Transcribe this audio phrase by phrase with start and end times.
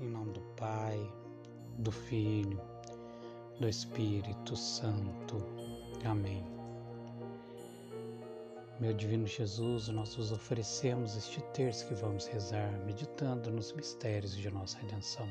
[0.00, 1.12] Em nome do Pai,
[1.78, 2.60] do Filho,
[3.58, 5.44] do Espírito Santo.
[6.04, 6.46] Amém.
[8.78, 14.48] Meu Divino Jesus, nós vos oferecemos este terço que vamos rezar, meditando nos mistérios de
[14.52, 15.28] nossa redenção.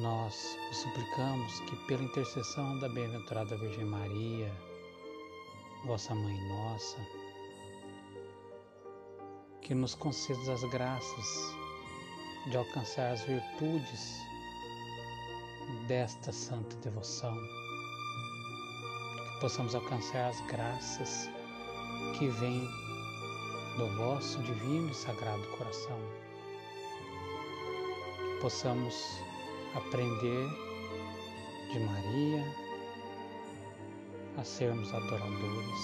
[0.00, 0.34] Nós
[0.66, 4.52] vos suplicamos que, pela intercessão da bem-aventurada Virgem Maria,
[5.86, 6.98] vossa Mãe Nossa,
[9.60, 11.61] que nos concedas as graças
[12.46, 14.20] de alcançar as virtudes
[15.86, 17.36] desta santa devoção,
[19.34, 21.30] que possamos alcançar as graças
[22.18, 22.68] que vêm
[23.76, 25.98] do vosso divino e sagrado coração,
[28.18, 28.94] que possamos
[29.74, 30.48] aprender
[31.72, 32.44] de Maria
[34.36, 35.80] a sermos adoradores,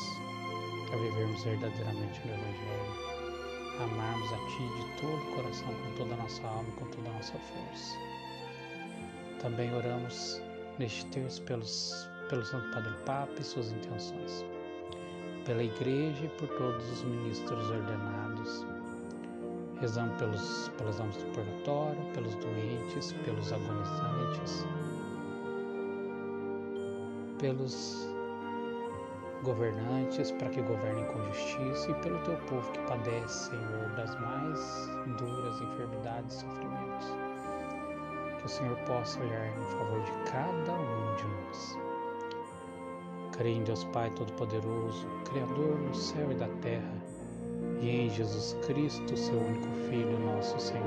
[0.92, 3.17] a vivermos verdadeiramente no Evangelho
[3.82, 7.12] amarmos a Ti de todo o coração, com toda a nossa alma, com toda a
[7.12, 7.98] nossa força.
[9.40, 10.42] Também oramos
[10.78, 14.44] neste terço pelos, pelo Santo Padre Papa e suas intenções,
[15.44, 18.66] pela Igreja e por todos os ministros ordenados.
[19.80, 24.66] Rezamos pelos, pelas almas do purgatório, pelos doentes, pelos agonizantes,
[27.38, 28.07] pelos
[29.42, 34.90] governantes para que governem com justiça e pelo teu povo que padece, Senhor, das mais
[35.18, 37.06] duras enfermidades e sofrimentos.
[38.38, 41.78] Que o Senhor possa olhar em favor de cada um de nós.
[43.36, 46.94] Creio em Deus Pai Todo-Poderoso, Criador do céu e da terra,
[47.80, 50.84] e em Jesus Cristo, seu único Filho, nosso Senhor,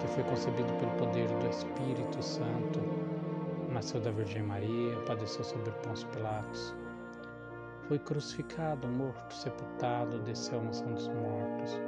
[0.00, 2.80] que foi concebido pelo poder do Espírito Santo,
[3.70, 6.74] nasceu da Virgem Maria, padeceu sobre Pôncio Pilatos
[7.92, 11.78] foi crucificado, morto, sepultado, desceu à mansão dos mortos.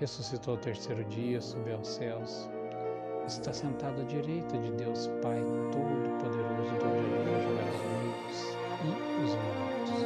[0.00, 2.48] Ressuscitou ao terceiro dia, subiu aos céus.
[3.26, 5.38] Está sentado à direita de Deus Pai
[5.70, 10.00] Todo-Poderoso, do onde julgar os vivos e os mortos.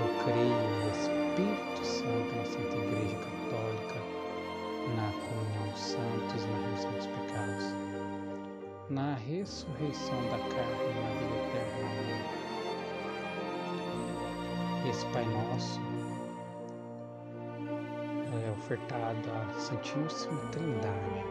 [0.00, 4.00] Eu creio no Espírito Santo, na Santa Igreja Católica,
[4.96, 7.64] na comunhão dos santos, na remissão dos pecados,
[8.88, 11.84] na ressurreição da carne na vida eterna.
[12.00, 12.43] Amém
[14.88, 15.80] esse Pai Nosso
[18.34, 21.24] é ofertado à Santíssima Trindade.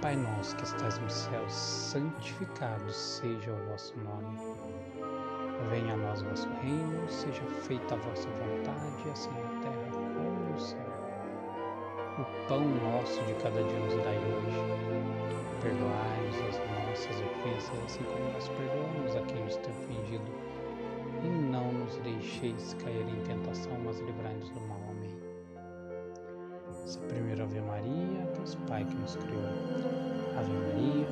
[0.00, 4.38] Pai nosso que estás no céu, santificado seja o vosso nome.
[5.70, 10.52] Venha a nós o vosso reino, seja feita a vossa vontade, assim na terra como
[10.52, 10.80] no céu.
[12.18, 15.02] O pão nosso de cada dia nos dai hoje.
[15.60, 20.51] Perdoai-nos as nossas ofensas, assim como nós perdoamos a quem nos tem ofendido
[21.32, 24.80] não nos deixeis cair em tentação, mas livrai-nos do mal.
[24.90, 25.16] Amém.
[26.84, 29.42] Essa primeira Ave Maria, Deus Pai que nos criou.
[30.38, 31.06] Ave Maria,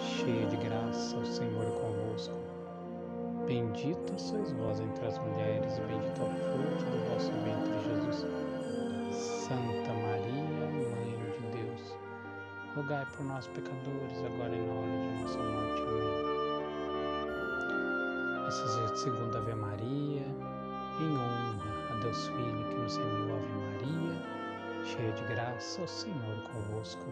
[0.00, 2.34] cheia de graça, o Senhor é convosco.
[3.46, 8.26] Bendita sois vós entre as mulheres, e bendito é o fruto do vosso ventre, Jesus.
[9.12, 11.96] Santa Maria, Mãe de Deus,
[12.74, 15.82] rogai por nós, pecadores, agora e na hora de nossa morte.
[15.82, 16.31] Amém.
[18.52, 20.26] Essa segunda Ave Maria,
[21.00, 24.22] em honra a Deus Filho que nos enviou Ave Maria,
[24.84, 27.06] cheia de graça, o Senhor convosco.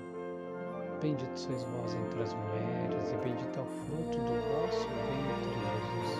[1.00, 6.10] Bendito sois vós entre as mulheres, e bendito é o fruto do vosso ventre, Jesus.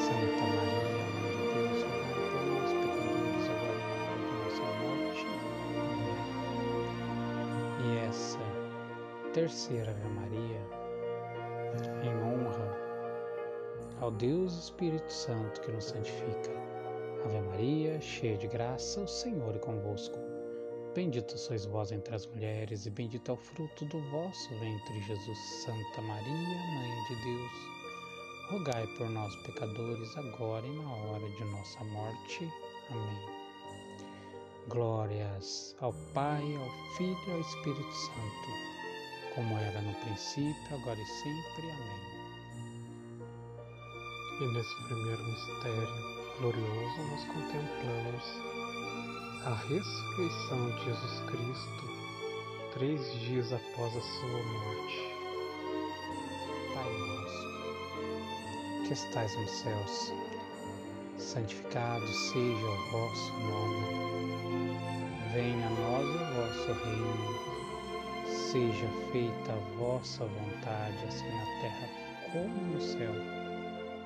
[0.00, 4.64] Santa Maria, Mãe de Deus, rogai por nós, pecadores, agora e na hora de nossa
[4.80, 5.28] morte.
[7.76, 7.84] Amém.
[7.84, 8.40] E essa
[9.34, 10.53] terceira Ave Maria,
[14.18, 16.52] Deus Espírito Santo que nos santifica.
[17.24, 20.16] Ave Maria, cheia de graça, o Senhor é convosco.
[20.94, 25.38] Bendita sois vós entre as mulheres, e bendito é o fruto do vosso ventre, Jesus.
[25.64, 27.52] Santa Maria, Mãe de Deus,
[28.50, 32.48] rogai por nós, pecadores, agora e na hora de nossa morte.
[32.90, 33.44] Amém.
[34.68, 41.06] Glórias ao Pai, ao Filho e ao Espírito Santo, como era no princípio, agora e
[41.06, 41.70] sempre.
[41.70, 42.03] Amém.
[44.40, 45.88] E nesse primeiro mistério
[46.40, 48.24] glorioso nós contemplamos
[49.44, 51.84] a ressurreição de Jesus Cristo
[52.74, 55.14] três dias após a sua morte.
[56.74, 60.12] Pai nosso, que estais nos céus,
[61.16, 64.78] santificado seja o vosso nome.
[65.32, 67.54] Venha a nós o vosso reino.
[68.26, 71.88] Seja feita a vossa vontade, assim na terra
[72.32, 73.43] como no céu.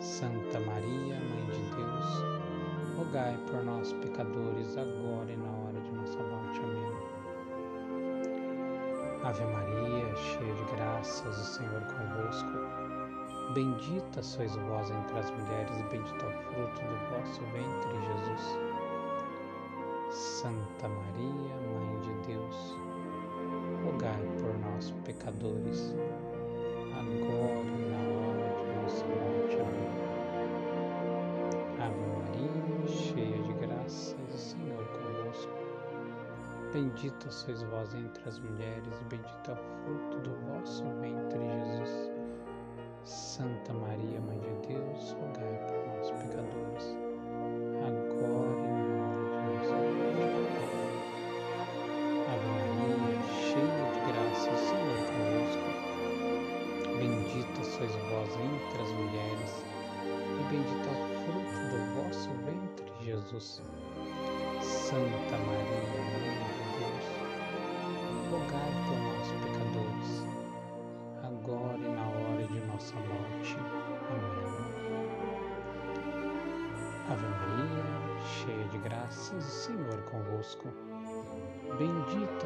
[0.00, 2.24] Santa Maria, Mãe de Deus,
[2.96, 6.58] rogai por nós, pecadores, agora e na hora de nossa morte.
[6.60, 6.90] Amém.
[9.22, 12.48] Ave Maria, cheia de graças, o Senhor convosco.
[13.52, 18.58] Bendita sois vós entre as mulheres, e bendito é o fruto do vosso ventre, Jesus.
[20.12, 22.74] Santa Maria, Mãe de Deus,
[23.84, 25.94] rogai por nós, pecadores,
[26.94, 27.79] agora
[36.72, 42.10] Bendita sois vós entre as mulheres, bendito é o fruto do vosso ventre, Jesus.
[43.04, 47.09] Santa Maria, Mãe de Deus, rogai por nós, pecadores,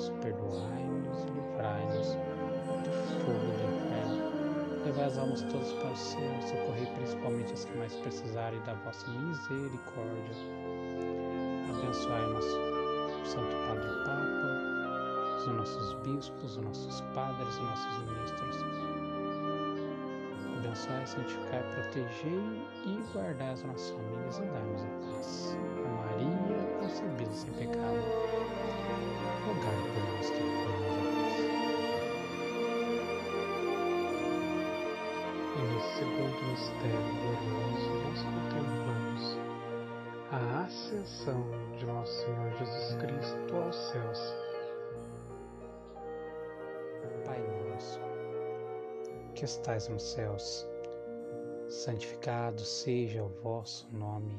[0.00, 2.90] Jesus, perdoai-nos e livrai-nos do
[3.20, 4.84] fogo do inferno.
[4.84, 9.06] Levai as almas todas para o céu, socorrei principalmente as que mais precisarem da vossa
[9.10, 10.36] misericórdia.
[11.68, 14.70] Abençoai o nosso Santo Padre Papa
[15.40, 18.56] os nossos bispos, os nossos padres, os nossos ministros.
[20.58, 25.58] Abençoai, santificai, protegei e guardai as nossas famílias e dai-nos a paz.
[25.96, 26.49] Maria,
[26.90, 28.02] concebida sem pecado,
[29.46, 31.36] rogai por nós que recorremos a paz.
[35.56, 39.24] E nesse segundo mistério glorioso, nós contemplamos
[40.32, 41.40] a ascensão
[41.78, 44.20] de nosso Senhor Jesus Cristo aos céus
[49.34, 50.66] que estais nos céus,
[51.66, 54.38] santificado seja o vosso nome.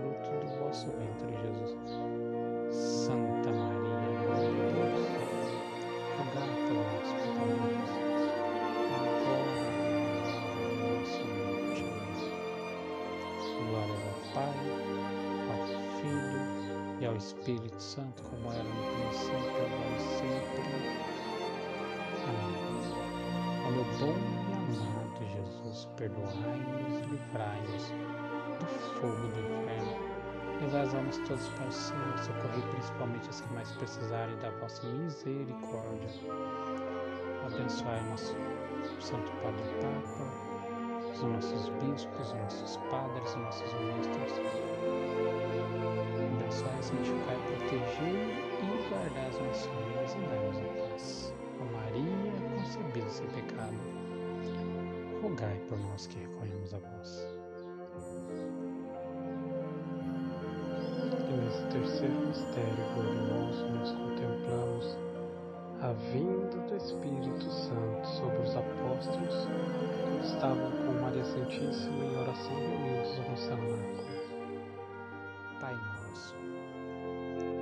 [0.00, 2.00] fruto do vosso ventre, Jesus.
[2.70, 5.08] Santa Maria, Mãe de Deus,
[6.16, 7.90] rogai por nós, pecadores,
[8.96, 11.84] agora e na nossa morte.
[13.68, 14.58] Glória ao Pai,
[15.50, 15.60] ao
[16.00, 16.42] Filho
[17.00, 20.62] e ao Espírito Santo, como era no princípio, agora e sempre.
[22.24, 22.60] Amém.
[23.66, 24.16] Ó meu bom
[24.68, 28.29] e amado Jesus, perdoai-nos, livrai-nos
[28.60, 30.10] do fogo do inferno
[30.60, 34.86] Levai as almas todas para o céu, socorrei principalmente as que mais precisarem da vossa
[34.86, 36.10] misericórdia.
[37.46, 38.36] Abençoai nosso
[39.00, 44.32] Santo Padre Papa, os nossos bispos, os nossos padres, os nossos ministros.
[46.36, 48.14] Abençoai, santificai, proteger
[48.60, 51.34] e guardar as nossas famílias e dar-nos a paz.
[51.58, 54.00] Ó Maria, concebida sem pecado
[55.22, 57.29] rogai por nós que recorremos a vós.
[62.60, 64.98] Mistério glorioso, nós contemplamos
[65.82, 69.48] a vinda do Espírito Santo sobre os apóstolos
[70.20, 74.00] que estavam com Maria Santíssima em oração reunidos no cenáculo.
[75.60, 76.34] Pai nosso,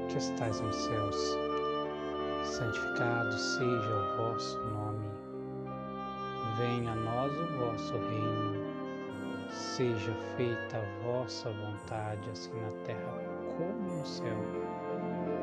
[0.08, 1.38] que estais nos céus,
[2.44, 5.08] santificado seja o vosso nome.
[6.56, 8.68] Venha a nós o vosso reino.
[9.50, 14.67] Seja feita a vossa vontade, assim na terra como no céu.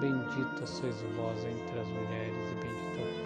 [0.00, 3.25] Bendita sois vós entre as mulheres, e bendito é o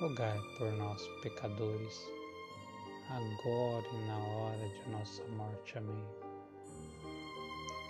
[0.00, 2.06] rogai por nós, pecadores,
[3.08, 5.78] agora e na hora de nossa morte.
[5.78, 6.04] Amém.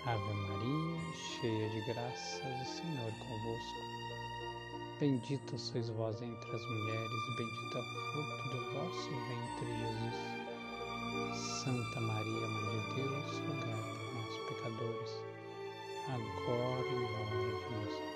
[0.07, 3.97] Ave Maria, cheia de graças, o Senhor convosco.
[5.01, 10.47] Bendita sois vós entre as mulheres, bendito é o fruto do vosso ventre, Jesus.
[11.65, 15.13] Santa Maria, Mãe de Deus, rogai por nós, pecadores,
[16.07, 18.16] agora e na hora de nossa morte.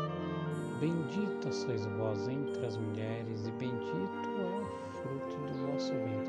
[0.81, 6.20] Bendita sois vós entre as mulheres, e bendito é o fruto do vosso ventre,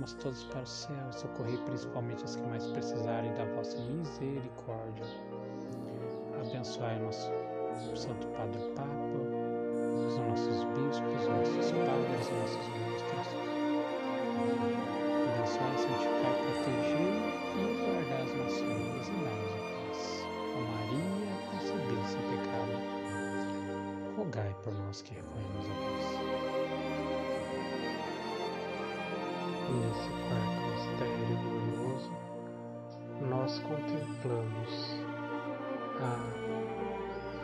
[0.00, 5.04] almas todas para o céu socorrei principalmente as que mais precisarem da vossa misericórdia.
[6.40, 7.30] Abençoai nosso
[7.94, 8.88] Santo Padre Papa,
[10.06, 13.28] os nossos bispos, os nossos padres, os nossos ministros.
[15.28, 17.12] Abençoai, santificai, protegei
[17.56, 20.00] e guardai as famílias e dai-nos a paz.
[20.56, 22.74] Ó Maria, concebida sem pecado,
[24.16, 25.79] rogai por nós que recorremos a
[29.72, 32.10] Nesse quarto mistério glorioso,
[33.28, 35.00] nós contemplamos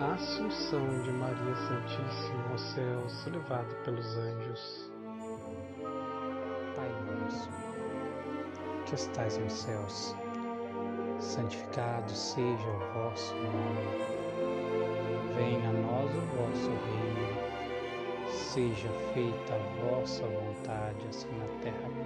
[0.01, 4.93] a Assunção de Maria Santíssima aos céus, levada pelos anjos.
[6.75, 7.49] Pai nosso,
[8.87, 10.17] que estais nos céus,
[11.21, 14.17] santificado seja o vosso nome.
[15.37, 17.17] Venha a nós o vosso reino.
[18.29, 22.06] Seja feita a vossa vontade, assim na terra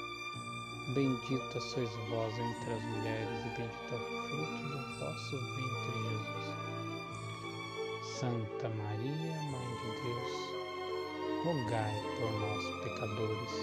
[0.89, 6.45] Bendita sois vós entre as mulheres, e bendito é o fruto do vosso ventre, Jesus.
[8.19, 10.35] Santa Maria, Mãe de Deus,
[11.45, 13.53] rogai por nós, pecadores,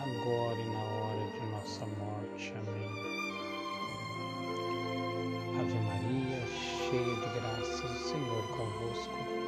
[0.00, 2.52] agora e na hora de nossa morte.
[2.56, 2.92] Amém.
[5.58, 6.40] Ave Maria,
[6.88, 9.47] cheia de graças, o Senhor convosco.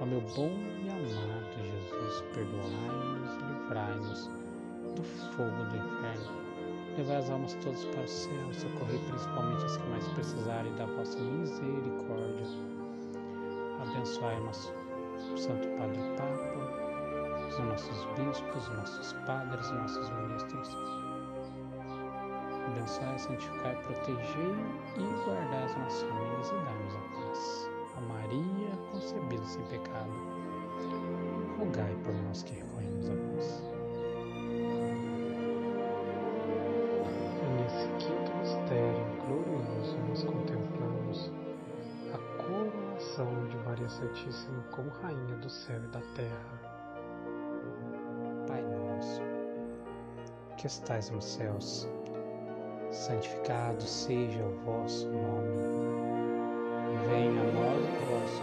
[0.00, 0.50] Ó meu bom
[0.80, 4.30] e amado Jesus, perdoai-nos e livrai-nos
[4.96, 6.42] do fogo do inferno.
[6.96, 11.18] Levai as almas todas para o céu, socorrei principalmente as que mais precisarem da vossa
[11.20, 12.46] misericórdia.
[13.80, 14.74] Abençoai nosso
[15.36, 20.76] Santo Padre Papa, os nossos bispos, os nossos padres, os nossos ministros.
[22.66, 24.54] Abençoai, santificai, protegei
[24.96, 27.01] e guardai as nossas famílias e dai-nos a
[29.42, 30.10] concebida sem pecado,
[31.58, 33.62] rogai por nós que recorremos a vós.
[37.56, 41.32] Nesse quinto mistério glorioso, nós contemplamos
[42.12, 46.72] a coroação de Maria Santíssima como Rainha do céu e da terra.
[48.46, 49.22] Pai nosso,
[50.56, 51.88] que estais nos céus,
[52.90, 56.02] santificado seja o vosso nome.
[57.08, 58.42] Venha a nós o vosso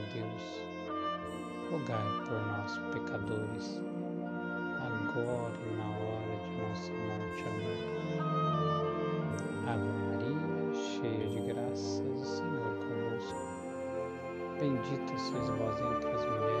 [0.13, 0.61] Deus,
[1.71, 3.81] rogai por nós, pecadores,
[4.77, 7.41] agora e na hora de nossa morte.
[7.47, 7.81] Amém.
[9.67, 13.41] Ave Maria, cheia de graças, o Senhor é convosco.
[14.59, 16.60] Bendita sois vós entre as mulheres,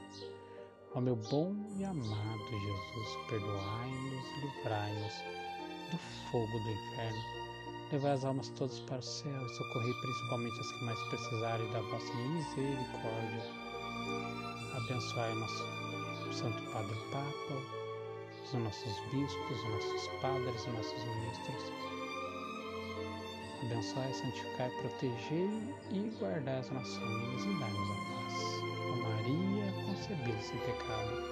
[0.93, 5.13] Ó meu bom e amado Jesus, perdoai-nos e livrai-nos
[5.89, 5.97] do
[6.29, 7.23] fogo do inferno.
[7.93, 11.79] Levai as almas todas para o céu e socorrei principalmente as que mais precisarem da
[11.79, 13.43] vossa misericórdia.
[14.75, 17.55] Abençoai nosso Santo Padre Papa,
[18.43, 21.71] os nossos bispos, os nossos padres, os nossos ministros.
[23.63, 25.49] Abençoai, santificai, protegei
[25.91, 28.10] e guardai as nossas famílias e dai-nos a paz.
[30.11, 31.23] Concebida sem pecado,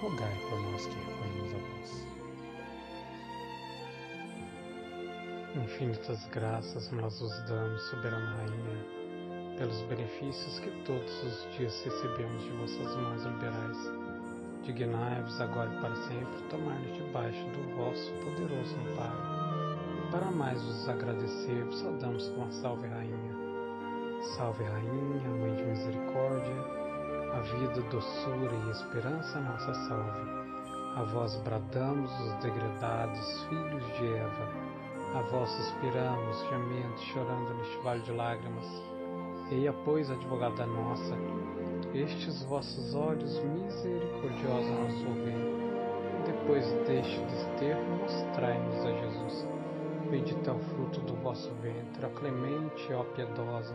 [0.00, 2.06] rogai por nós que recorremos a vós.
[5.62, 12.50] Infinitas graças nós vos damos, soberana Rainha, pelos benefícios que todos os dias recebemos de
[12.52, 13.76] vossas mãos liberais.
[14.64, 20.10] Dignai-vos agora e para sempre tomar-nos debaixo do vosso poderoso amparo.
[20.10, 23.36] Para mais vos agradecer, vos saudamos com a salve Rainha.
[24.34, 26.79] Salve Rainha, Mãe de Misericórdia,
[27.32, 30.50] a vida, doçura e esperança nossa salve.
[30.96, 34.48] A vós bradamos os degredados filhos de Eva,
[35.14, 38.66] a vós suspiramos, gemendo, chorando neste vale de lágrimas.
[39.50, 41.16] Eia, pois, advogada nossa,
[41.94, 45.60] estes vossos olhos misericordiosos nos ouvem.
[46.26, 49.46] Depois deste desterro, mostrai-nos a Jesus.
[50.10, 53.74] Bendito é o fruto do vosso ventre, ó clemente, ó piedosa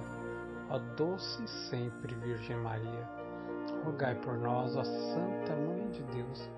[0.69, 3.09] ó doce sempre Virgem Maria,
[3.85, 6.49] rogai por nós, ó Santa Mãe de Deus,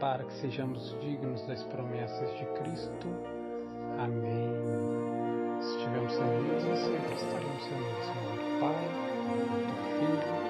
[0.00, 3.08] para que sejamos dignos das promessas de Cristo.
[3.98, 4.50] Amém.
[5.60, 8.84] Se estivermos reunidos sempre estaremos reunidos em nome do Pai,
[9.68, 10.41] do Filho